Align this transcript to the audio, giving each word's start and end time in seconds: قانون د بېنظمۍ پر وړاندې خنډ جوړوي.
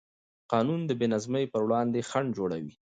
قانون 0.51 0.79
د 0.85 0.91
بېنظمۍ 0.99 1.45
پر 1.53 1.61
وړاندې 1.67 2.07
خنډ 2.09 2.29
جوړوي. 2.37 2.73